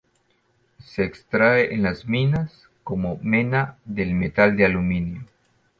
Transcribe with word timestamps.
Se 0.79 1.03
extrae 1.03 1.75
en 1.75 1.83
las 1.83 2.07
minas 2.07 2.71
como 2.83 3.19
mena 3.21 3.77
del 3.85 4.15
metal 4.15 4.57
de 4.57 4.65
aluminio. 4.65 5.27